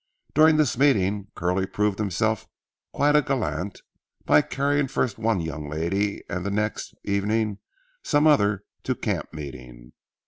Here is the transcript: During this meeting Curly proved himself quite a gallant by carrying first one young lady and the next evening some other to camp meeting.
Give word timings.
During 0.33 0.57
this 0.57 0.79
meeting 0.79 1.27
Curly 1.35 1.67
proved 1.67 1.99
himself 1.99 2.47
quite 2.91 3.15
a 3.15 3.21
gallant 3.21 3.83
by 4.25 4.41
carrying 4.41 4.87
first 4.87 5.19
one 5.19 5.39
young 5.41 5.69
lady 5.69 6.23
and 6.27 6.43
the 6.43 6.49
next 6.49 6.95
evening 7.03 7.59
some 8.03 8.25
other 8.25 8.63
to 8.81 8.95
camp 8.95 9.31
meeting. 9.31 9.93